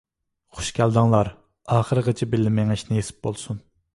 خۇش 0.59 0.69
كەلدىڭلار، 0.77 1.29
ئاخىرىغىچە 1.75 2.29
بىللە 2.33 2.55
مېڭىش 2.57 2.87
نېسىپ 2.95 3.21
بولسۇن. 3.29 3.63